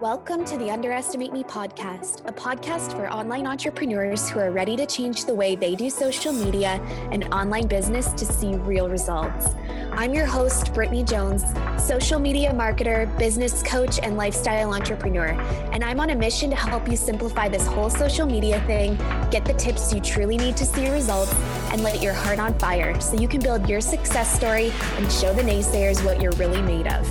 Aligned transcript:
Welcome 0.00 0.44
to 0.46 0.58
the 0.58 0.70
Underestimate 0.70 1.32
Me 1.32 1.44
podcast, 1.44 2.28
a 2.28 2.32
podcast 2.32 2.96
for 2.96 3.08
online 3.08 3.46
entrepreneurs 3.46 4.28
who 4.28 4.40
are 4.40 4.50
ready 4.50 4.76
to 4.76 4.86
change 4.86 5.24
the 5.24 5.34
way 5.34 5.54
they 5.54 5.76
do 5.76 5.88
social 5.88 6.32
media 6.32 6.80
and 7.12 7.32
online 7.32 7.68
business 7.68 8.08
to 8.14 8.26
see 8.26 8.56
real 8.56 8.88
results. 8.88 9.50
I'm 9.92 10.12
your 10.12 10.26
host, 10.26 10.74
Brittany 10.74 11.04
Jones, 11.04 11.44
social 11.78 12.18
media 12.18 12.50
marketer, 12.52 13.06
business 13.18 13.62
coach, 13.62 14.00
and 14.02 14.16
lifestyle 14.16 14.74
entrepreneur. 14.74 15.28
And 15.72 15.84
I'm 15.84 16.00
on 16.00 16.10
a 16.10 16.16
mission 16.16 16.50
to 16.50 16.56
help 16.56 16.88
you 16.88 16.96
simplify 16.96 17.48
this 17.48 17.66
whole 17.66 17.88
social 17.88 18.26
media 18.26 18.60
thing, 18.66 18.96
get 19.30 19.44
the 19.44 19.54
tips 19.54 19.94
you 19.94 20.00
truly 20.00 20.36
need 20.36 20.56
to 20.56 20.66
see 20.66 20.90
results, 20.90 21.32
and 21.70 21.84
light 21.84 22.02
your 22.02 22.14
heart 22.14 22.40
on 22.40 22.58
fire 22.58 23.00
so 23.00 23.16
you 23.16 23.28
can 23.28 23.40
build 23.40 23.68
your 23.68 23.80
success 23.80 24.34
story 24.34 24.72
and 24.96 25.10
show 25.10 25.32
the 25.32 25.42
naysayers 25.42 26.04
what 26.04 26.20
you're 26.20 26.32
really 26.32 26.62
made 26.62 26.88
of. 26.88 27.08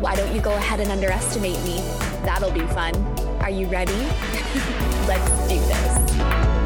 Why 0.00 0.14
don't 0.16 0.34
you 0.34 0.40
go 0.40 0.54
ahead 0.54 0.80
and 0.80 0.90
underestimate 0.90 1.62
me? 1.64 2.05
That'll 2.24 2.52
be 2.52 2.66
fun. 2.68 2.94
Are 3.40 3.50
you 3.50 3.66
ready? 3.66 3.92
Let's 5.06 5.48
do 5.48 5.58
this. 5.60 6.56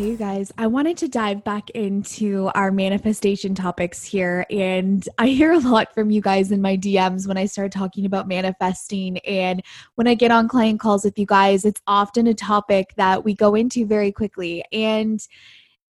Okay, 0.00 0.12
you 0.12 0.16
guys, 0.16 0.50
I 0.56 0.66
wanted 0.66 0.96
to 0.98 1.08
dive 1.08 1.44
back 1.44 1.68
into 1.70 2.50
our 2.54 2.70
manifestation 2.70 3.54
topics 3.54 4.02
here. 4.04 4.46
And 4.48 5.06
I 5.18 5.28
hear 5.28 5.52
a 5.52 5.58
lot 5.58 5.92
from 5.92 6.10
you 6.10 6.22
guys 6.22 6.52
in 6.52 6.62
my 6.62 6.76
DMs 6.76 7.26
when 7.28 7.36
I 7.36 7.44
start 7.44 7.72
talking 7.72 8.06
about 8.06 8.26
manifesting. 8.26 9.18
And 9.18 9.62
when 9.96 10.06
I 10.06 10.14
get 10.14 10.30
on 10.30 10.48
client 10.48 10.80
calls 10.80 11.04
with 11.04 11.18
you 11.18 11.26
guys, 11.26 11.64
it's 11.64 11.82
often 11.86 12.28
a 12.28 12.34
topic 12.34 12.94
that 12.96 13.24
we 13.24 13.34
go 13.34 13.54
into 13.54 13.84
very 13.84 14.10
quickly. 14.10 14.64
And 14.72 15.20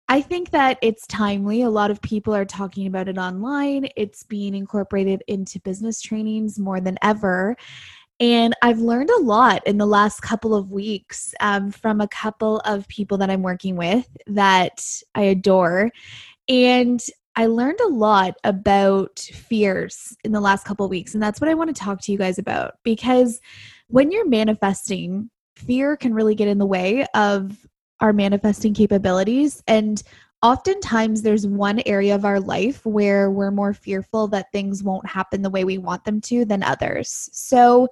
I 0.07 0.21
think 0.21 0.51
that 0.51 0.77
it's 0.81 1.07
timely. 1.07 1.63
A 1.63 1.69
lot 1.69 1.89
of 1.89 2.01
people 2.01 2.35
are 2.35 2.45
talking 2.45 2.85
about 2.85 3.07
it 3.07 3.17
online. 3.17 3.89
It's 3.95 4.23
being 4.23 4.53
incorporated 4.53 5.23
into 5.27 5.59
business 5.61 5.99
trainings 5.99 6.59
more 6.59 6.79
than 6.79 6.97
ever. 7.01 7.55
And 8.19 8.53
I've 8.61 8.79
learned 8.79 9.09
a 9.09 9.21
lot 9.21 9.65
in 9.65 9.77
the 9.77 9.87
last 9.87 10.21
couple 10.21 10.55
of 10.55 10.71
weeks 10.71 11.33
um, 11.41 11.71
from 11.71 12.01
a 12.01 12.07
couple 12.07 12.59
of 12.59 12.87
people 12.87 13.17
that 13.17 13.29
I'm 13.29 13.41
working 13.41 13.75
with 13.75 14.07
that 14.27 14.85
I 15.15 15.23
adore. 15.23 15.91
And 16.47 17.01
I 17.35 17.47
learned 17.47 17.79
a 17.81 17.89
lot 17.89 18.35
about 18.43 19.19
fears 19.19 20.15
in 20.23 20.31
the 20.31 20.39
last 20.39 20.65
couple 20.65 20.85
of 20.85 20.89
weeks. 20.89 21.13
And 21.13 21.21
that's 21.21 21.41
what 21.41 21.49
I 21.49 21.55
want 21.55 21.75
to 21.75 21.81
talk 21.81 21.99
to 22.01 22.11
you 22.11 22.17
guys 22.17 22.37
about 22.37 22.75
because 22.83 23.41
when 23.87 24.11
you're 24.11 24.29
manifesting, 24.29 25.29
fear 25.57 25.97
can 25.97 26.13
really 26.13 26.35
get 26.35 26.47
in 26.47 26.57
the 26.57 26.65
way 26.65 27.05
of 27.13 27.57
our 28.01 28.13
manifesting 28.13 28.73
capabilities. 28.73 29.63
And 29.67 30.01
oftentimes 30.41 31.21
there's 31.21 31.47
one 31.47 31.81
area 31.85 32.13
of 32.13 32.25
our 32.25 32.39
life 32.39 32.85
where 32.85 33.31
we're 33.31 33.51
more 33.51 33.73
fearful 33.73 34.27
that 34.29 34.51
things 34.51 34.83
won't 34.83 35.07
happen 35.07 35.41
the 35.41 35.49
way 35.49 35.63
we 35.63 35.77
want 35.77 36.03
them 36.05 36.21
to 36.21 36.45
than 36.45 36.61
others. 36.61 37.29
So 37.31 37.87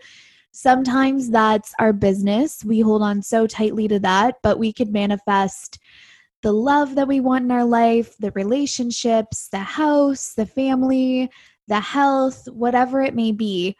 sometimes 0.51 1.29
that's 1.29 1.73
our 1.79 1.93
business. 1.93 2.63
We 2.63 2.79
hold 2.79 3.01
on 3.01 3.21
so 3.21 3.47
tightly 3.47 3.87
to 3.87 3.99
that, 3.99 4.35
but 4.43 4.59
we 4.59 4.71
could 4.71 4.93
manifest 4.93 5.79
the 6.43 6.51
love 6.51 6.95
that 6.95 7.07
we 7.07 7.21
want 7.21 7.45
in 7.45 7.51
our 7.51 7.65
life, 7.65 8.17
the 8.17 8.31
relationships, 8.31 9.47
the 9.47 9.59
house, 9.59 10.33
the 10.33 10.45
family, 10.45 11.31
the 11.67 11.79
health, 11.79 12.47
whatever 12.51 13.01
it 13.01 13.15
may 13.15 13.31
be. 13.31 13.75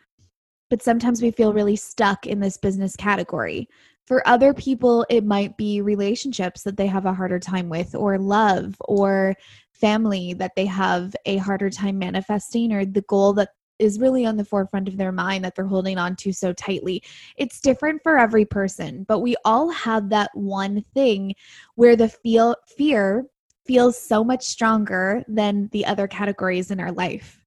But 0.69 0.81
sometimes 0.81 1.21
we 1.21 1.29
feel 1.29 1.53
really 1.53 1.75
stuck 1.75 2.25
in 2.25 2.39
this 2.39 2.57
business 2.57 2.95
category. 2.95 3.67
For 4.05 4.27
other 4.27 4.53
people, 4.53 5.05
it 5.09 5.25
might 5.25 5.55
be 5.55 5.81
relationships 5.81 6.63
that 6.63 6.77
they 6.77 6.87
have 6.87 7.05
a 7.05 7.13
harder 7.13 7.39
time 7.39 7.69
with, 7.69 7.95
or 7.95 8.17
love, 8.17 8.75
or 8.81 9.35
family 9.71 10.33
that 10.33 10.51
they 10.55 10.65
have 10.65 11.15
a 11.25 11.37
harder 11.37 11.69
time 11.69 11.99
manifesting, 11.99 12.73
or 12.73 12.85
the 12.85 13.01
goal 13.01 13.33
that 13.33 13.49
is 13.79 13.99
really 13.99 14.25
on 14.25 14.37
the 14.37 14.45
forefront 14.45 14.87
of 14.87 14.97
their 14.97 15.11
mind 15.11 15.43
that 15.43 15.55
they're 15.55 15.65
holding 15.65 15.97
on 15.97 16.15
to 16.15 16.31
so 16.31 16.53
tightly. 16.53 17.01
It's 17.37 17.59
different 17.59 18.01
for 18.03 18.17
every 18.17 18.45
person, 18.45 19.03
but 19.07 19.19
we 19.19 19.35
all 19.45 19.69
have 19.69 20.09
that 20.09 20.29
one 20.33 20.83
thing 20.93 21.33
where 21.75 21.95
the 21.95 22.09
feel 22.09 22.55
fear 22.77 23.25
feels 23.65 23.99
so 23.99 24.23
much 24.23 24.43
stronger 24.43 25.23
than 25.27 25.69
the 25.71 25.85
other 25.85 26.07
categories 26.07 26.71
in 26.71 26.79
our 26.79 26.91
life. 26.91 27.42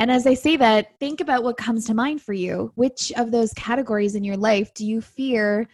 And 0.00 0.10
as 0.10 0.26
I 0.26 0.32
say 0.32 0.56
that, 0.56 0.98
think 0.98 1.20
about 1.20 1.44
what 1.44 1.58
comes 1.58 1.84
to 1.84 1.94
mind 1.94 2.22
for 2.22 2.32
you. 2.32 2.72
Which 2.74 3.12
of 3.18 3.30
those 3.30 3.52
categories 3.52 4.14
in 4.14 4.24
your 4.24 4.38
life 4.38 4.72
do 4.72 4.86
you 4.86 5.02
fear 5.02 5.68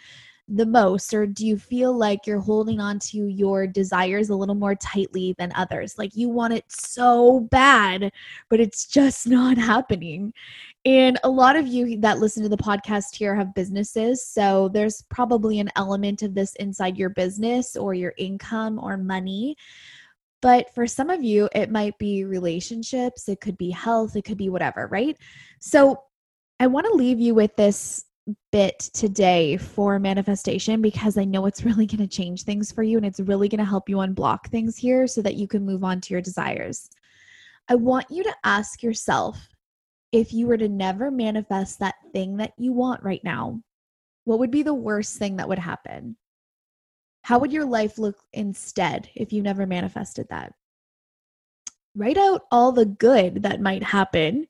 the 0.48 0.66
most, 0.66 1.14
or 1.14 1.26
do 1.26 1.47
you 1.47 1.56
feel 1.56 1.97
like 1.97 2.26
you're 2.26 2.41
holding 2.41 2.81
on 2.81 2.98
to 2.98 3.28
your 3.28 3.69
desires 3.69 4.28
a 4.28 4.34
little 4.34 4.56
more 4.56 4.75
tightly 4.75 5.37
than 5.38 5.53
others? 5.54 5.97
Like 5.97 6.16
you 6.16 6.28
want 6.28 6.54
it 6.54 6.64
so 6.69 7.47
bad, 7.53 8.12
but 8.50 8.59
it's 8.59 8.87
just 8.88 9.26
not 9.28 9.59
happening. 9.59 10.32
And 10.84 11.20
a 11.22 11.31
lot 11.31 11.54
of 11.54 11.69
you 11.69 11.97
that 12.00 12.19
listen 12.19 12.43
to 12.43 12.48
the 12.48 12.56
podcast 12.56 13.14
here 13.14 13.37
have 13.37 13.54
businesses. 13.54 14.26
So 14.26 14.69
there's 14.72 15.03
probably 15.03 15.60
an 15.60 15.70
element 15.76 16.22
of 16.22 16.34
this 16.34 16.53
inside 16.56 16.98
your 16.98 17.10
business 17.10 17.76
or 17.76 17.94
your 17.94 18.14
income 18.19 18.81
or 18.82 18.97
money. 18.97 19.56
But 20.42 20.74
for 20.74 20.86
some 20.86 21.10
of 21.10 21.22
you, 21.22 21.48
it 21.54 21.70
might 21.70 21.98
be 21.98 22.24
relationships, 22.24 23.28
it 23.28 23.41
could 23.41 23.56
be 23.56 23.70
health, 23.70 24.16
it 24.16 24.24
could 24.24 24.36
be 24.36 24.48
whatever, 24.48 24.86
right? 24.91 25.16
So 25.60 26.02
I 26.60 26.66
want 26.66 26.86
to 26.86 26.92
leave 26.92 27.19
you 27.20 27.34
with 27.34 27.56
this 27.56 28.04
bit 28.50 28.78
today 28.78 29.56
for 29.56 29.98
manifestation 29.98 30.82
because 30.82 31.16
I 31.16 31.25
know 31.25 31.46
it's 31.46 31.64
really 31.64 31.86
going 31.86 32.06
to 32.06 32.06
change 32.06 32.42
things 32.42 32.72
for 32.72 32.82
you 32.82 32.96
and 32.96 33.06
it's 33.06 33.20
really 33.20 33.48
going 33.48 33.58
to 33.58 33.64
help 33.64 33.88
you 33.88 33.96
unblock 33.96 34.48
things 34.48 34.76
here 34.76 35.06
so 35.06 35.22
that 35.22 35.36
you 35.36 35.46
can 35.46 35.64
move 35.64 35.84
on 35.84 36.00
to 36.02 36.14
your 36.14 36.22
desires. 36.22 36.88
I 37.69 37.75
want 37.75 38.06
you 38.10 38.22
to 38.25 38.34
ask 38.44 38.82
yourself 38.82 39.48
if 40.12 40.32
you 40.32 40.46
were 40.46 40.56
to 40.56 40.69
never 40.69 41.10
manifest 41.10 41.80
that 41.80 41.96
thing 42.12 42.36
that 42.36 42.52
you 42.56 42.72
want 42.72 43.02
right 43.02 43.22
now, 43.25 43.60
what 44.25 44.38
would 44.38 44.50
be 44.50 44.62
the 44.62 44.75
worst 44.75 45.19
thing 45.19 45.36
that 45.36 45.48
would 45.48 45.58
happen? 45.58 46.16
How 47.26 47.41
would 47.41 47.53
your 47.53 47.64
life 47.64 47.98
look 47.98 48.20
instead 48.34 49.10
if 49.16 49.32
you 49.32 49.42
never 49.42 49.66
manifested 49.66 50.28
that? 50.31 50.53
Write 51.97 52.16
out 52.16 52.42
all 52.53 52.70
the 52.70 52.84
good 52.87 53.42
that 53.42 53.60
might 53.60 53.82
happen 53.82 54.47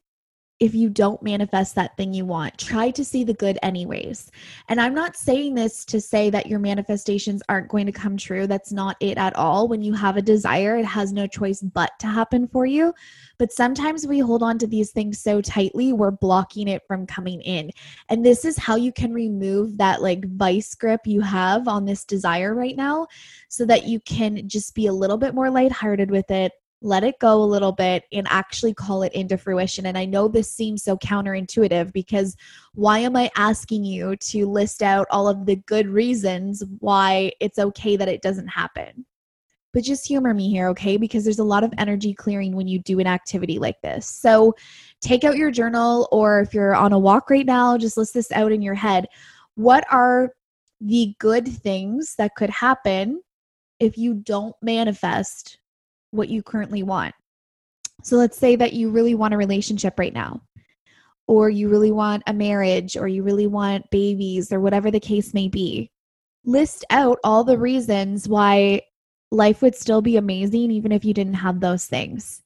if 0.59 0.75
you 0.75 0.89
don't 0.89 1.23
manifest 1.23 1.75
that 1.75 1.97
thing 1.97 2.15
you 2.15 2.25
want. 2.25 2.57
Try 2.57 2.91
to 2.93 3.05
see 3.05 3.25
the 3.25 3.35
good, 3.35 3.59
anyways. 3.63 4.31
And 4.69 4.81
I'm 4.81 4.95
not 4.95 5.15
saying 5.15 5.55
this 5.55 5.85
to 5.87 6.01
say 6.01 6.31
that 6.31 6.47
your 6.47 6.59
manifestations 6.59 7.43
aren't 7.49 7.69
going 7.69 7.85
to 7.85 7.93
come 7.93 8.17
true. 8.17 8.47
That's 8.47 8.73
not 8.73 8.97
it 9.01 9.19
at 9.19 9.37
all. 9.37 9.69
When 9.69 9.83
you 9.83 9.93
have 9.93 10.17
a 10.17 10.23
desire, 10.23 10.79
it 10.79 10.87
has 10.87 11.13
no 11.13 11.27
choice 11.27 11.61
but 11.61 11.91
to 11.99 12.07
happen 12.07 12.49
for 12.49 12.65
you. 12.65 12.95
But 13.39 13.53
sometimes 13.53 14.07
we 14.07 14.19
hold 14.19 14.43
on 14.43 14.59
to 14.59 14.67
these 14.67 14.93
things 14.93 15.21
so 15.21 15.43
tightly, 15.43 15.93
we're 15.93 16.11
blocking 16.11 16.69
it 16.69 16.83
from 16.87 17.07
coming 17.07 17.43
in. 17.43 17.71
And 18.09 18.25
this 18.25 18.47
is 18.47 18.57
how 18.57 18.77
you 18.77 18.93
can 18.93 19.13
remove 19.13 19.77
that 19.77 20.01
like 20.01 20.27
vice 20.37 20.75
grip 20.75 21.03
you 21.05 21.21
have 21.21 21.69
on 21.69 21.85
this 21.85 22.05
desire 22.05 22.55
right 22.55 22.77
now 22.77 23.09
so 23.51 23.67
that 23.67 23.85
you 23.85 24.01
can 24.01 24.49
just 24.49 24.75
be 24.75 24.87
a 24.87 24.93
little 24.93 25.19
bit 25.19 25.35
more 25.35 25.51
lighthearted 25.51 26.11
with 26.11 26.31
it 26.31 26.53
let 26.83 27.05
it 27.05 27.19
go 27.21 27.43
a 27.43 27.45
little 27.45 27.73
bit 27.73 28.05
and 28.13 28.27
actually 28.29 28.75
call 28.75 29.03
it 29.03 29.13
into 29.13 29.39
fruition. 29.39 29.87
And 29.87 29.97
I 29.97 30.05
know 30.05 30.29
this 30.29 30.53
seems 30.53 30.83
so 30.83 30.97
counterintuitive 30.97 31.93
because 31.93 32.37
why 32.75 32.99
am 32.99 33.17
I 33.17 33.31
asking 33.37 33.85
you 33.85 34.17
to 34.17 34.47
list 34.47 34.83
out 34.83 35.07
all 35.11 35.29
of 35.29 35.47
the 35.47 35.57
good 35.57 35.89
reasons 35.89 36.63
why 36.79 37.33
it's 37.41 37.59
okay 37.59 37.97
that 37.97 38.09
it 38.09 38.23
doesn't 38.23 38.49
happen? 38.49 39.07
But 39.73 39.85
just 39.85 40.07
humor 40.07 40.33
me 40.33 40.51
here, 40.51 40.69
okay? 40.69 40.97
Because 40.97 41.25
there's 41.25 41.39
a 41.39 41.45
lot 41.45 41.65
of 41.65 41.73
energy 41.77 42.15
clearing 42.15 42.57
when 42.57 42.67
you 42.67 42.79
do 42.79 42.99
an 42.99 43.07
activity 43.07 43.59
like 43.59 43.81
this. 43.83 44.07
So 44.09 44.55
take 45.03 45.25
out 45.25 45.37
your 45.37 45.51
journal, 45.51 46.09
or 46.13 46.41
if 46.41 46.55
you're 46.55 46.75
on 46.75 46.93
a 46.93 46.99
walk 46.99 47.29
right 47.29 47.45
now, 47.45 47.77
just 47.77 47.99
list 47.99 48.15
this 48.15 48.33
out 48.33 48.53
in 48.53 48.63
your 48.63 48.75
head. 48.75 49.07
What 49.55 49.85
are 49.91 50.33
the 50.81 51.15
good 51.19 51.47
things 51.47 52.15
that 52.17 52.35
could 52.37 52.51
happen 52.51 53.21
if 53.79 53.99
you 53.99 54.15
don't 54.15 54.55
manifest 54.63 55.59
what 56.11 56.29
you 56.29 56.43
currently 56.43 56.83
want. 56.83 57.15
So 58.03 58.17
let's 58.17 58.39
say 58.39 58.57
that 58.57 58.73
you 58.73 58.91
really 58.91 59.15
want 59.15 59.35
a 59.35 59.39
relationship 59.39 59.99
right 59.99 60.13
now, 60.13 60.43
or 61.27 61.51
you 61.51 61.69
really 61.69 61.91
want 61.91 62.23
a 62.27 62.33
marriage, 62.33 62.97
or 62.97 63.09
you 63.09 63.23
really 63.23 63.47
want 63.47 63.91
babies, 63.91 64.53
or 64.53 64.61
whatever 64.61 64.91
the 64.91 65.01
case 65.01 65.35
may 65.35 65.49
be. 65.49 65.91
List 66.45 66.85
out 66.91 67.19
all 67.25 67.43
the 67.43 67.59
reasons 67.59 68.29
why 68.29 68.83
life 69.31 69.63
would 69.63 69.75
still 69.75 70.03
be 70.03 70.17
amazing 70.17 70.71
even 70.71 70.93
if 70.93 71.05
you 71.05 71.13
didn't 71.13 71.35
have 71.35 71.59
those 71.59 71.87
things 71.87 72.43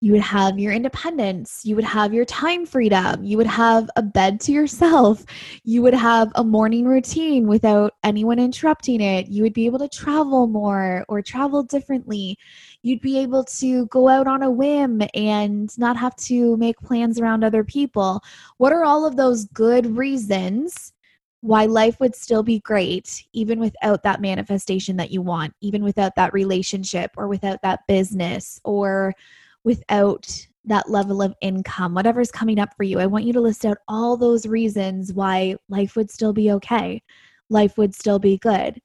you 0.00 0.12
would 0.12 0.20
have 0.20 0.58
your 0.58 0.72
independence, 0.72 1.62
you 1.64 1.74
would 1.74 1.84
have 1.84 2.14
your 2.14 2.24
time 2.24 2.64
freedom, 2.64 3.24
you 3.24 3.36
would 3.36 3.48
have 3.48 3.90
a 3.96 4.02
bed 4.02 4.40
to 4.40 4.52
yourself, 4.52 5.24
you 5.64 5.82
would 5.82 5.94
have 5.94 6.30
a 6.36 6.44
morning 6.44 6.84
routine 6.84 7.48
without 7.48 7.94
anyone 8.04 8.38
interrupting 8.38 9.00
it, 9.00 9.26
you 9.26 9.42
would 9.42 9.52
be 9.52 9.66
able 9.66 9.78
to 9.78 9.88
travel 9.88 10.46
more 10.46 11.04
or 11.08 11.20
travel 11.20 11.64
differently, 11.64 12.38
you'd 12.82 13.00
be 13.00 13.18
able 13.18 13.42
to 13.42 13.86
go 13.86 14.08
out 14.08 14.28
on 14.28 14.42
a 14.42 14.50
whim 14.50 15.02
and 15.14 15.76
not 15.78 15.96
have 15.96 16.14
to 16.14 16.56
make 16.58 16.78
plans 16.78 17.18
around 17.18 17.42
other 17.42 17.64
people. 17.64 18.20
What 18.58 18.72
are 18.72 18.84
all 18.84 19.04
of 19.04 19.16
those 19.16 19.46
good 19.46 19.96
reasons? 19.96 20.92
Why 21.40 21.66
life 21.66 21.98
would 22.00 22.14
still 22.14 22.42
be 22.42 22.60
great, 22.60 23.24
even 23.32 23.58
without 23.60 24.02
that 24.02 24.20
manifestation 24.20 24.96
that 24.96 25.10
you 25.10 25.22
want, 25.22 25.54
even 25.60 25.84
without 25.84 26.14
that 26.16 26.32
relationship 26.32 27.12
or 27.16 27.28
without 27.28 27.62
that 27.62 27.80
business 27.88 28.60
or 28.64 29.14
without 29.68 30.26
that 30.64 30.88
level 30.88 31.20
of 31.20 31.34
income, 31.42 31.92
whatever's 31.92 32.32
coming 32.32 32.58
up 32.58 32.70
for 32.74 32.84
you. 32.84 32.98
I 32.98 33.04
want 33.04 33.26
you 33.26 33.34
to 33.34 33.40
list 33.42 33.66
out 33.66 33.76
all 33.86 34.16
those 34.16 34.46
reasons 34.46 35.12
why 35.12 35.56
life 35.68 35.94
would 35.94 36.10
still 36.10 36.32
be 36.32 36.52
okay, 36.52 37.02
life 37.50 37.76
would 37.76 37.94
still 37.94 38.18
be 38.18 38.38
good. 38.38 38.80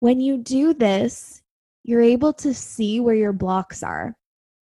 When 0.00 0.20
you 0.20 0.36
do 0.36 0.74
this, 0.74 1.40
you're 1.82 2.02
able 2.02 2.34
to 2.34 2.52
see 2.52 3.00
where 3.00 3.14
your 3.14 3.32
blocks 3.32 3.82
are 3.82 4.14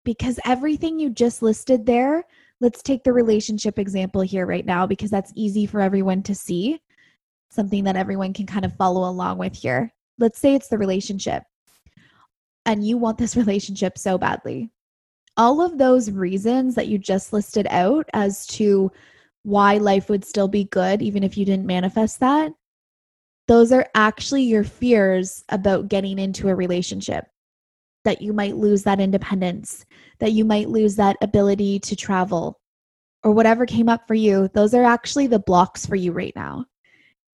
because 0.04 0.38
everything 0.44 1.00
you 1.00 1.10
just 1.10 1.42
listed 1.42 1.84
there, 1.84 2.22
let's 2.60 2.80
take 2.80 3.02
the 3.02 3.12
relationship 3.12 3.76
example 3.76 4.20
here 4.20 4.46
right 4.46 4.64
now 4.64 4.86
because 4.86 5.10
that's 5.10 5.32
easy 5.34 5.66
for 5.66 5.80
everyone 5.80 6.22
to 6.22 6.34
see, 6.36 6.80
something 7.50 7.82
that 7.82 7.96
everyone 7.96 8.32
can 8.32 8.46
kind 8.46 8.64
of 8.64 8.76
follow 8.76 9.10
along 9.10 9.38
with 9.38 9.56
here. 9.56 9.92
Let's 10.16 10.38
say 10.38 10.54
it's 10.54 10.68
the 10.68 10.78
relationship 10.78 11.42
and 12.66 12.86
you 12.86 12.98
want 12.98 13.18
this 13.18 13.34
relationship 13.44 13.98
so 13.98 14.16
badly 14.16 14.70
all 15.36 15.60
of 15.60 15.78
those 15.78 16.10
reasons 16.10 16.74
that 16.74 16.88
you 16.88 16.98
just 16.98 17.32
listed 17.32 17.66
out 17.70 18.08
as 18.12 18.46
to 18.46 18.90
why 19.42 19.76
life 19.76 20.08
would 20.08 20.24
still 20.24 20.48
be 20.48 20.64
good, 20.64 21.02
even 21.02 21.22
if 21.22 21.36
you 21.36 21.44
didn't 21.44 21.66
manifest 21.66 22.20
that, 22.20 22.52
those 23.46 23.72
are 23.72 23.86
actually 23.94 24.42
your 24.42 24.64
fears 24.64 25.44
about 25.50 25.88
getting 25.88 26.18
into 26.18 26.48
a 26.48 26.54
relationship. 26.54 27.26
That 28.04 28.20
you 28.20 28.32
might 28.32 28.56
lose 28.56 28.82
that 28.82 29.00
independence, 29.00 29.86
that 30.18 30.32
you 30.32 30.44
might 30.44 30.68
lose 30.68 30.96
that 30.96 31.16
ability 31.22 31.78
to 31.80 31.96
travel, 31.96 32.60
or 33.22 33.32
whatever 33.32 33.64
came 33.64 33.88
up 33.88 34.06
for 34.06 34.14
you. 34.14 34.48
Those 34.52 34.74
are 34.74 34.84
actually 34.84 35.26
the 35.26 35.38
blocks 35.38 35.86
for 35.86 35.96
you 35.96 36.12
right 36.12 36.34
now. 36.36 36.66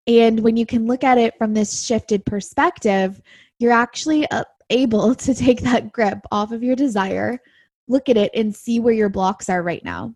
And 0.06 0.41
when 0.41 0.56
you 0.56 0.67
can 0.67 0.87
look 0.87 1.02
at 1.02 1.19
it 1.19 1.37
from 1.38 1.55
this 1.55 1.82
shifted 1.82 2.25
perspective, 2.25 3.20
you're 3.58 3.73
actually 3.73 4.29
uh, 4.31 4.44
able 4.70 5.14
to 5.17 5.35
take 5.35 5.61
that 5.62 5.93
grip 5.93 6.20
off 6.31 6.52
of 6.52 6.62
your 6.62 6.76
desire 6.76 7.41
look 7.90 8.08
at 8.08 8.16
it 8.16 8.31
and 8.34 8.54
see 8.54 8.81
where 8.81 8.94
your 8.94 9.08
blocks 9.08 9.48
are 9.48 9.62
right 9.62 9.84
now. 9.84 10.14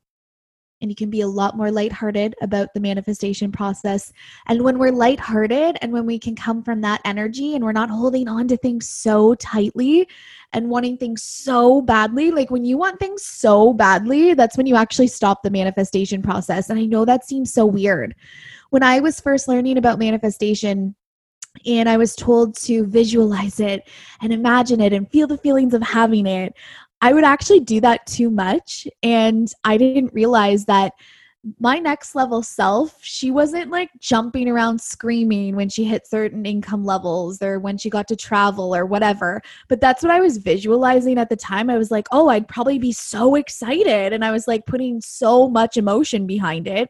And 0.80 0.90
you 0.90 0.94
can 0.94 1.08
be 1.08 1.22
a 1.22 1.28
lot 1.28 1.56
more 1.56 1.70
lighthearted 1.70 2.34
about 2.42 2.68
the 2.74 2.80
manifestation 2.80 3.50
process. 3.50 4.12
And 4.48 4.62
when 4.62 4.78
we're 4.78 4.92
lighthearted 4.92 5.78
and 5.80 5.92
when 5.92 6.04
we 6.04 6.18
can 6.18 6.36
come 6.36 6.62
from 6.62 6.82
that 6.82 7.00
energy 7.06 7.54
and 7.54 7.64
we're 7.64 7.72
not 7.72 7.88
holding 7.88 8.28
on 8.28 8.48
to 8.48 8.56
things 8.58 8.88
so 8.88 9.34
tightly 9.36 10.06
and 10.52 10.68
wanting 10.68 10.98
things 10.98 11.22
so 11.22 11.80
badly, 11.80 12.30
like 12.30 12.50
when 12.50 12.66
you 12.66 12.76
want 12.76 13.00
things 13.00 13.24
so 13.24 13.72
badly, 13.72 14.34
that's 14.34 14.58
when 14.58 14.66
you 14.66 14.76
actually 14.76 15.06
stop 15.06 15.42
the 15.42 15.50
manifestation 15.50 16.20
process. 16.20 16.68
And 16.68 16.78
I 16.78 16.84
know 16.84 17.04
that 17.06 17.24
seems 17.24 17.52
so 17.52 17.64
weird. 17.64 18.14
When 18.68 18.82
I 18.82 19.00
was 19.00 19.20
first 19.20 19.48
learning 19.48 19.78
about 19.78 19.98
manifestation, 19.98 20.94
and 21.66 21.88
I 21.88 21.96
was 21.96 22.16
told 22.16 22.56
to 22.62 22.84
visualize 22.86 23.60
it 23.60 23.88
and 24.20 24.32
imagine 24.32 24.80
it 24.80 24.92
and 24.92 25.08
feel 25.10 25.26
the 25.26 25.38
feelings 25.38 25.74
of 25.74 25.82
having 25.82 26.26
it. 26.26 26.54
I 27.00 27.12
would 27.12 27.24
actually 27.24 27.60
do 27.60 27.80
that 27.82 28.06
too 28.06 28.30
much. 28.30 28.86
And 29.02 29.52
I 29.64 29.76
didn't 29.76 30.14
realize 30.14 30.64
that 30.66 30.92
my 31.60 31.78
next 31.78 32.14
level 32.14 32.42
self, 32.42 32.98
she 33.02 33.30
wasn't 33.30 33.70
like 33.70 33.90
jumping 33.98 34.48
around 34.48 34.80
screaming 34.80 35.56
when 35.56 35.68
she 35.68 35.84
hit 35.84 36.06
certain 36.06 36.46
income 36.46 36.84
levels 36.84 37.42
or 37.42 37.58
when 37.58 37.76
she 37.76 37.90
got 37.90 38.08
to 38.08 38.16
travel 38.16 38.74
or 38.74 38.86
whatever. 38.86 39.42
But 39.68 39.80
that's 39.80 40.02
what 40.02 40.12
I 40.12 40.20
was 40.20 40.38
visualizing 40.38 41.18
at 41.18 41.28
the 41.28 41.36
time. 41.36 41.68
I 41.68 41.76
was 41.76 41.90
like, 41.90 42.06
oh, 42.12 42.28
I'd 42.28 42.48
probably 42.48 42.78
be 42.78 42.92
so 42.92 43.34
excited. 43.34 44.12
And 44.12 44.24
I 44.24 44.30
was 44.30 44.48
like 44.48 44.64
putting 44.64 45.00
so 45.02 45.48
much 45.48 45.76
emotion 45.76 46.26
behind 46.26 46.66
it. 46.66 46.88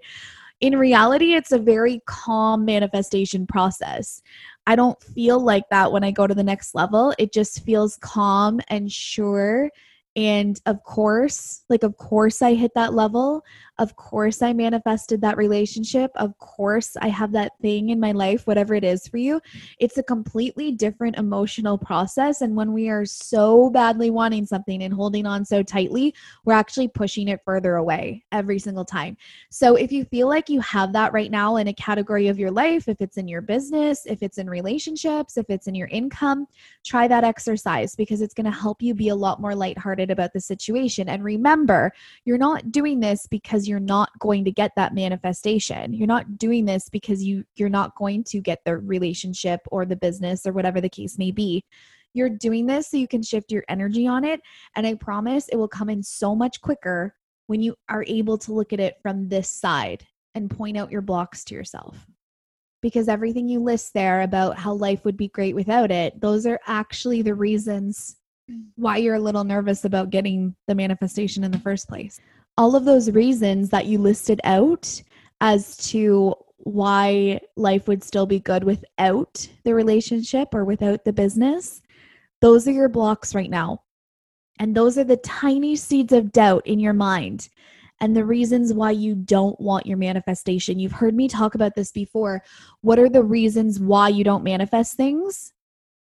In 0.60 0.78
reality, 0.78 1.34
it's 1.34 1.52
a 1.52 1.58
very 1.58 2.00
calm 2.06 2.64
manifestation 2.64 3.46
process. 3.46 4.22
I 4.66 4.76
don't 4.76 5.02
feel 5.02 5.40
like 5.40 5.64
that 5.70 5.90
when 5.90 6.04
I 6.04 6.12
go 6.12 6.26
to 6.26 6.34
the 6.34 6.44
next 6.44 6.74
level. 6.76 7.12
It 7.18 7.32
just 7.32 7.64
feels 7.64 7.96
calm 7.96 8.60
and 8.68 8.90
sure 8.90 9.70
and 10.16 10.60
of 10.66 10.82
course, 10.84 11.64
like, 11.68 11.82
of 11.82 11.96
course, 11.96 12.40
I 12.40 12.54
hit 12.54 12.72
that 12.74 12.94
level. 12.94 13.44
Of 13.78 13.96
course, 13.96 14.42
I 14.42 14.52
manifested 14.52 15.20
that 15.22 15.36
relationship. 15.36 16.12
Of 16.14 16.38
course, 16.38 16.96
I 17.00 17.08
have 17.08 17.32
that 17.32 17.52
thing 17.60 17.88
in 17.88 17.98
my 17.98 18.12
life, 18.12 18.46
whatever 18.46 18.74
it 18.74 18.84
is 18.84 19.08
for 19.08 19.16
you. 19.16 19.40
It's 19.80 19.98
a 19.98 20.02
completely 20.04 20.70
different 20.70 21.16
emotional 21.16 21.76
process. 21.76 22.40
And 22.42 22.54
when 22.54 22.72
we 22.72 22.88
are 22.88 23.04
so 23.04 23.70
badly 23.70 24.10
wanting 24.10 24.46
something 24.46 24.84
and 24.84 24.94
holding 24.94 25.26
on 25.26 25.44
so 25.44 25.64
tightly, 25.64 26.14
we're 26.44 26.54
actually 26.54 26.86
pushing 26.86 27.26
it 27.26 27.40
further 27.44 27.74
away 27.74 28.24
every 28.30 28.60
single 28.60 28.84
time. 28.84 29.16
So 29.50 29.74
if 29.74 29.90
you 29.90 30.04
feel 30.04 30.28
like 30.28 30.48
you 30.48 30.60
have 30.60 30.92
that 30.92 31.12
right 31.12 31.32
now 31.32 31.56
in 31.56 31.66
a 31.66 31.74
category 31.74 32.28
of 32.28 32.38
your 32.38 32.52
life, 32.52 32.86
if 32.86 33.00
it's 33.00 33.16
in 33.16 33.26
your 33.26 33.40
business, 33.40 34.06
if 34.06 34.22
it's 34.22 34.38
in 34.38 34.48
relationships, 34.48 35.36
if 35.36 35.46
it's 35.48 35.66
in 35.66 35.74
your 35.74 35.88
income, 35.88 36.46
try 36.84 37.08
that 37.08 37.24
exercise 37.24 37.96
because 37.96 38.22
it's 38.22 38.34
going 38.34 38.44
to 38.44 38.56
help 38.56 38.80
you 38.80 38.94
be 38.94 39.08
a 39.08 39.14
lot 39.16 39.40
more 39.40 39.56
lighthearted 39.56 40.03
about 40.10 40.32
the 40.32 40.40
situation. 40.40 41.08
And 41.08 41.24
remember, 41.24 41.92
you're 42.24 42.38
not 42.38 42.72
doing 42.72 43.00
this 43.00 43.26
because 43.26 43.54
because 43.54 43.68
you're 43.68 43.78
not 43.78 44.10
going 44.18 44.44
to 44.44 44.50
get 44.50 44.72
that 44.74 44.94
manifestation. 44.94 45.92
You're 45.92 46.08
not 46.08 46.38
doing 46.38 46.64
this 46.64 46.88
because 46.88 47.22
you 47.22 47.44
you're 47.56 47.68
not 47.68 47.94
going 47.94 48.24
to 48.24 48.40
get 48.40 48.60
the 48.64 48.78
relationship 48.78 49.60
or 49.70 49.84
the 49.84 49.96
business 49.96 50.46
or 50.46 50.52
whatever 50.52 50.80
the 50.80 50.88
case 50.88 51.18
may 51.18 51.30
be. 51.30 51.62
You're 52.14 52.30
doing 52.30 52.66
this 52.66 52.88
so 52.88 52.96
you 52.96 53.06
can 53.06 53.22
shift 53.22 53.52
your 53.52 53.64
energy 53.68 54.06
on 54.06 54.24
it 54.24 54.40
and 54.76 54.86
I 54.86 54.94
promise 54.94 55.48
it 55.48 55.56
will 55.56 55.68
come 55.68 55.88
in 55.90 56.02
so 56.02 56.34
much 56.34 56.60
quicker 56.60 57.14
when 57.46 57.60
you 57.60 57.74
are 57.88 58.04
able 58.06 58.38
to 58.38 58.52
look 58.52 58.72
at 58.72 58.80
it 58.80 58.96
from 59.02 59.28
this 59.28 59.48
side 59.48 60.06
and 60.34 60.50
point 60.50 60.76
out 60.76 60.90
your 60.90 61.02
blocks 61.02 61.44
to 61.44 61.54
yourself. 61.54 62.06
Because 62.82 63.08
everything 63.08 63.48
you 63.48 63.60
list 63.60 63.94
there 63.94 64.22
about 64.22 64.58
how 64.58 64.74
life 64.74 65.04
would 65.04 65.16
be 65.16 65.28
great 65.28 65.54
without 65.54 65.90
it, 65.90 66.20
those 66.20 66.46
are 66.46 66.60
actually 66.66 67.22
the 67.22 67.34
reasons 67.34 68.16
why 68.76 68.96
you're 68.96 69.14
a 69.14 69.20
little 69.20 69.44
nervous 69.44 69.84
about 69.84 70.10
getting 70.10 70.54
the 70.68 70.74
manifestation 70.74 71.44
in 71.44 71.50
the 71.50 71.58
first 71.58 71.88
place 71.88 72.20
all 72.56 72.76
of 72.76 72.84
those 72.84 73.10
reasons 73.10 73.70
that 73.70 73.86
you 73.86 73.98
listed 73.98 74.40
out 74.44 75.02
as 75.40 75.76
to 75.76 76.34
why 76.58 77.40
life 77.56 77.88
would 77.88 78.02
still 78.02 78.26
be 78.26 78.40
good 78.40 78.64
without 78.64 79.48
the 79.64 79.74
relationship 79.74 80.54
or 80.54 80.64
without 80.64 81.04
the 81.04 81.12
business, 81.12 81.82
those 82.40 82.66
are 82.68 82.72
your 82.72 82.88
blocks 82.88 83.34
right 83.34 83.50
now. 83.50 83.82
And 84.60 84.74
those 84.74 84.96
are 84.96 85.04
the 85.04 85.16
tiny 85.18 85.74
seeds 85.74 86.12
of 86.12 86.32
doubt 86.32 86.66
in 86.66 86.78
your 86.78 86.92
mind 86.92 87.48
and 88.00 88.16
the 88.16 88.24
reasons 88.24 88.72
why 88.72 88.92
you 88.92 89.14
don't 89.14 89.60
want 89.60 89.86
your 89.86 89.96
manifestation. 89.96 90.78
You've 90.78 90.92
heard 90.92 91.14
me 91.14 91.26
talk 91.28 91.54
about 91.54 91.74
this 91.74 91.90
before. 91.90 92.42
What 92.82 92.98
are 92.98 93.08
the 93.08 93.22
reasons 93.22 93.80
why 93.80 94.08
you 94.08 94.22
don't 94.22 94.44
manifest 94.44 94.96
things? 94.96 95.53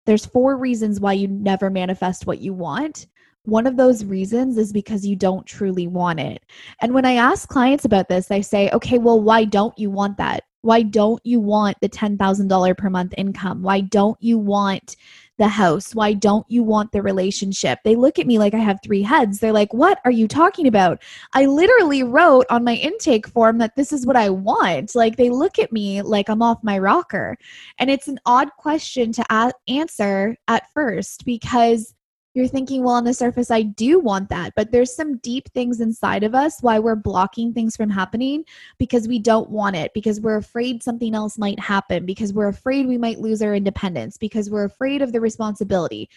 There's 0.06 0.26
four 0.26 0.56
reasons 0.56 1.00
why 1.00 1.12
you 1.14 1.28
never 1.28 1.70
manifest 1.70 2.26
what 2.26 2.40
you 2.40 2.52
want. 2.52 3.06
One 3.44 3.66
of 3.66 3.76
those 3.76 4.04
reasons 4.04 4.58
is 4.58 4.72
because 4.72 5.06
you 5.06 5.16
don't 5.16 5.46
truly 5.46 5.86
want 5.86 6.20
it. 6.20 6.44
And 6.82 6.92
when 6.92 7.06
I 7.06 7.14
ask 7.14 7.48
clients 7.48 7.84
about 7.84 8.08
this, 8.08 8.26
they 8.26 8.42
say, 8.42 8.70
okay, 8.70 8.98
well, 8.98 9.20
why 9.20 9.44
don't 9.44 9.78
you 9.78 9.90
want 9.90 10.18
that? 10.18 10.44
Why 10.62 10.82
don't 10.82 11.20
you 11.24 11.40
want 11.40 11.78
the 11.80 11.88
$10,000 11.88 12.76
per 12.76 12.90
month 12.90 13.14
income? 13.16 13.62
Why 13.62 13.80
don't 13.80 14.18
you 14.20 14.38
want 14.38 14.96
the 15.40 15.48
house? 15.48 15.94
Why 15.94 16.12
don't 16.12 16.46
you 16.48 16.62
want 16.62 16.92
the 16.92 17.02
relationship? 17.02 17.80
They 17.82 17.96
look 17.96 18.18
at 18.18 18.26
me 18.26 18.38
like 18.38 18.54
I 18.54 18.58
have 18.58 18.78
three 18.84 19.02
heads. 19.02 19.40
They're 19.40 19.52
like, 19.52 19.74
What 19.74 19.98
are 20.04 20.10
you 20.10 20.28
talking 20.28 20.68
about? 20.68 21.02
I 21.32 21.46
literally 21.46 22.04
wrote 22.04 22.46
on 22.50 22.62
my 22.62 22.74
intake 22.74 23.26
form 23.26 23.58
that 23.58 23.74
this 23.74 23.92
is 23.92 24.06
what 24.06 24.16
I 24.16 24.30
want. 24.30 24.94
Like, 24.94 25.16
they 25.16 25.30
look 25.30 25.58
at 25.58 25.72
me 25.72 26.02
like 26.02 26.28
I'm 26.28 26.42
off 26.42 26.62
my 26.62 26.78
rocker. 26.78 27.36
And 27.78 27.90
it's 27.90 28.06
an 28.06 28.20
odd 28.26 28.50
question 28.58 29.12
to 29.12 29.24
a- 29.30 29.52
answer 29.66 30.36
at 30.46 30.70
first 30.72 31.24
because 31.24 31.94
you're 32.34 32.46
thinking, 32.46 32.84
well, 32.84 32.94
on 32.94 33.04
the 33.04 33.14
surface, 33.14 33.50
I 33.50 33.62
do 33.62 33.98
want 33.98 34.28
that. 34.28 34.52
But 34.54 34.70
there's 34.70 34.94
some 34.94 35.18
deep 35.18 35.48
things 35.52 35.80
inside 35.80 36.22
of 36.22 36.34
us 36.34 36.58
why 36.60 36.78
we're 36.78 36.94
blocking 36.94 37.52
things 37.52 37.76
from 37.76 37.90
happening 37.90 38.44
because 38.78 39.08
we 39.08 39.18
don't 39.18 39.50
want 39.50 39.76
it, 39.76 39.92
because 39.94 40.20
we're 40.20 40.36
afraid 40.36 40.82
something 40.82 41.14
else 41.14 41.38
might 41.38 41.58
happen, 41.58 42.06
because 42.06 42.32
we're 42.32 42.48
afraid 42.48 42.86
we 42.86 42.98
might 42.98 43.18
lose 43.18 43.42
our 43.42 43.54
independence, 43.54 44.16
because 44.16 44.48
we're 44.48 44.64
afraid 44.64 45.02
of 45.02 45.12
the 45.12 45.20
responsibility. 45.20 46.08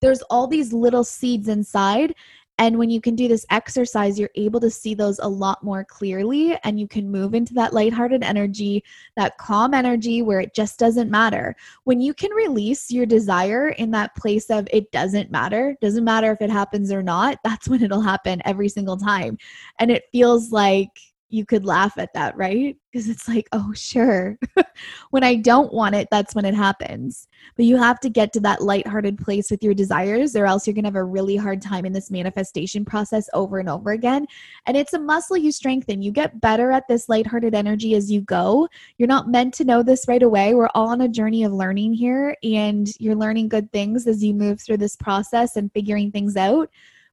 There's 0.00 0.22
all 0.22 0.46
these 0.46 0.72
little 0.72 1.04
seeds 1.04 1.46
inside, 1.46 2.14
and 2.60 2.76
when 2.76 2.90
you 2.90 3.00
can 3.00 3.16
do 3.16 3.26
this 3.26 3.46
exercise, 3.48 4.18
you're 4.18 4.28
able 4.34 4.60
to 4.60 4.70
see 4.70 4.92
those 4.92 5.18
a 5.18 5.26
lot 5.26 5.64
more 5.64 5.82
clearly 5.82 6.58
and 6.62 6.78
you 6.78 6.86
can 6.86 7.10
move 7.10 7.32
into 7.32 7.54
that 7.54 7.72
lighthearted 7.72 8.22
energy, 8.22 8.84
that 9.16 9.38
calm 9.38 9.72
energy 9.72 10.20
where 10.20 10.40
it 10.40 10.54
just 10.54 10.78
doesn't 10.78 11.10
matter. 11.10 11.56
When 11.84 12.02
you 12.02 12.12
can 12.12 12.30
release 12.32 12.90
your 12.90 13.06
desire 13.06 13.70
in 13.70 13.90
that 13.92 14.14
place 14.14 14.50
of 14.50 14.68
it 14.70 14.92
doesn't 14.92 15.30
matter, 15.30 15.74
doesn't 15.80 16.04
matter 16.04 16.32
if 16.32 16.42
it 16.42 16.50
happens 16.50 16.92
or 16.92 17.02
not, 17.02 17.38
that's 17.42 17.66
when 17.70 17.82
it'll 17.82 18.02
happen 18.02 18.42
every 18.44 18.68
single 18.68 18.98
time. 18.98 19.38
And 19.78 19.90
it 19.90 20.04
feels 20.12 20.52
like 20.52 20.90
you 21.30 21.46
could 21.46 21.64
laugh 21.64 21.96
at 21.96 22.12
that, 22.14 22.36
right? 22.36 22.76
Because 22.90 23.08
it's 23.08 23.28
like, 23.28 23.48
oh, 23.52 23.72
sure. 23.72 24.36
when 25.10 25.22
I 25.22 25.36
don't 25.36 25.72
want 25.72 25.94
it, 25.94 26.08
that's 26.10 26.34
when 26.34 26.44
it 26.44 26.54
happens. 26.54 27.28
But 27.56 27.64
you 27.64 27.76
have 27.76 28.00
to 28.00 28.10
get 28.10 28.32
to 28.32 28.40
that 28.40 28.62
lighthearted 28.62 29.16
place 29.16 29.50
with 29.50 29.62
your 29.62 29.72
desires, 29.72 30.34
or 30.34 30.44
else 30.44 30.66
you're 30.66 30.74
going 30.74 30.84
to 30.84 30.88
have 30.88 30.96
a 30.96 31.04
really 31.04 31.36
hard 31.36 31.62
time 31.62 31.86
in 31.86 31.92
this 31.92 32.10
manifestation 32.10 32.84
process 32.84 33.28
over 33.32 33.60
and 33.60 33.68
over 33.68 33.92
again. 33.92 34.26
And 34.66 34.76
it's 34.76 34.92
a 34.92 34.98
muscle 34.98 35.36
you 35.36 35.52
strengthen. 35.52 36.02
You 36.02 36.10
get 36.10 36.40
better 36.40 36.72
at 36.72 36.88
this 36.88 37.08
lighthearted 37.08 37.54
energy 37.54 37.94
as 37.94 38.10
you 38.10 38.22
go. 38.22 38.68
You're 38.98 39.06
not 39.06 39.30
meant 39.30 39.54
to 39.54 39.64
know 39.64 39.82
this 39.82 40.08
right 40.08 40.22
away. 40.22 40.54
We're 40.54 40.68
all 40.74 40.88
on 40.88 41.02
a 41.02 41.08
journey 41.08 41.44
of 41.44 41.52
learning 41.52 41.94
here, 41.94 42.36
and 42.42 42.88
you're 42.98 43.14
learning 43.14 43.48
good 43.48 43.70
things 43.72 44.06
as 44.06 44.22
you 44.22 44.34
move 44.34 44.60
through 44.60 44.78
this 44.78 44.96
process 44.96 45.56
and 45.56 45.72
figuring 45.72 46.10
things 46.10 46.36
out 46.36 46.70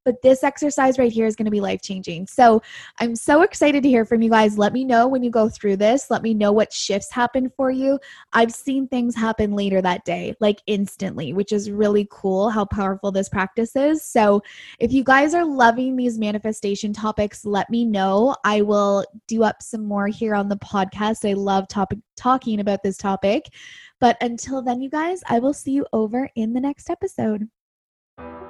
but 0.08 0.22
this 0.22 0.42
exercise 0.42 0.98
right 0.98 1.12
here 1.12 1.26
is 1.26 1.36
going 1.36 1.44
to 1.44 1.52
be 1.52 1.60
life 1.60 1.82
changing. 1.82 2.26
So 2.28 2.62
I'm 3.02 3.14
so 3.14 3.42
excited 3.42 3.84
to 3.84 3.90
hear 3.90 4.06
from 4.06 4.22
you 4.22 4.30
guys. 4.30 4.58
Let 4.58 4.72
me 4.72 4.86
know 4.86 5.06
when 5.06 5.22
you 5.22 5.30
go 5.30 5.50
through 5.50 5.76
this. 5.76 6.10
Let 6.10 6.24
me 6.24 6.34
know 6.34 6.54
what 6.54 6.72
shifts 6.72 7.12
happen 7.12 7.52
for 7.58 7.72
you. 7.72 8.00
I've 8.32 8.54
seen 8.54 8.88
things 8.88 9.18
happen 9.18 9.52
later 9.52 9.82
that 9.82 10.06
day, 10.06 10.34
like 10.40 10.62
instantly, 10.66 11.34
which 11.34 11.52
is 11.52 11.70
really 11.70 12.08
cool 12.10 12.50
how 12.50 12.64
powerful 12.64 13.12
this 13.12 13.28
practice 13.28 13.76
is. 13.76 14.02
So 14.02 14.42
if 14.80 14.94
you 14.94 15.04
guys 15.04 15.34
are 15.34 15.44
loving 15.44 15.98
these 15.98 16.18
manifestation 16.18 16.94
topics, 16.94 17.44
let 17.44 17.70
me 17.70 17.84
know. 17.84 18.34
I 18.46 18.62
will 18.62 19.04
do 19.28 19.44
up 19.44 19.62
some 19.62 19.84
more 19.84 20.08
here 20.08 20.36
on 20.36 20.48
the 20.48 20.56
podcast. 20.56 21.30
I 21.30 21.34
love 21.34 21.68
topic 21.68 22.00
talking 22.16 22.62
about 22.62 22.82
this 22.82 22.96
topic. 22.96 23.48
But 24.00 24.16
until 24.22 24.62
then, 24.62 24.80
you 24.80 24.90
guys, 24.90 25.22
I 25.28 25.40
will 25.40 25.54
see 25.54 25.72
you 25.72 25.86
over 25.92 26.30
in 26.36 26.54
the 26.54 26.62
next 26.62 26.90
episode. 26.90 27.50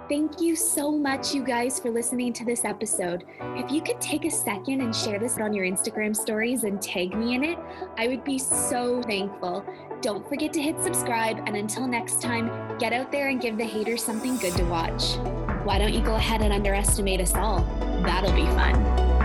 Thank 0.10 0.40
you 0.40 0.56
so 0.56 0.90
much, 0.90 1.34
you 1.34 1.44
guys, 1.44 1.82
for 1.82 1.92
listening 1.92 2.32
to 2.34 2.46
this 2.46 2.64
episode. 2.64 3.26
If 3.58 3.70
you 3.70 3.82
could 3.82 4.00
take 4.00 4.24
a 4.24 4.32
second 4.32 4.80
and 4.80 4.96
share 4.96 5.20
this 5.20 5.38
on 5.38 5.54
your 5.54 5.66
Instagram 5.66 6.16
stories 6.16 6.64
and 6.64 6.82
tag 6.82 7.14
me 7.14 7.36
in 7.36 7.44
it, 7.44 7.58
I 7.98 8.08
would 8.08 8.24
be 8.24 8.40
so 8.40 9.02
thankful. 9.02 9.66
Don't 10.02 10.26
forget 10.30 10.54
to 10.54 10.62
hit 10.62 10.82
subscribe, 10.82 11.40
and 11.46 11.58
until 11.58 11.88
next 11.88 12.22
time, 12.22 12.78
get 12.78 12.94
out 12.94 13.12
there 13.12 13.28
and 13.28 13.42
give 13.42 13.58
the 13.58 13.66
haters 13.66 14.02
something 14.02 14.38
good 14.38 14.56
to 14.56 14.64
watch. 14.64 15.18
Why 15.66 15.78
don't 15.78 15.94
you 15.94 16.02
go 16.02 16.16
ahead 16.16 16.42
and 16.42 16.54
underestimate 16.54 17.20
us 17.20 17.36
all? 17.36 17.60
That'll 18.06 18.32
be 18.32 18.46
fun. 18.56 19.17